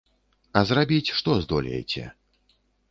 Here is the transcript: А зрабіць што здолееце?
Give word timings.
А 0.61 0.63
зрабіць 0.71 1.13
што 1.21 1.37
здолееце? 1.47 2.03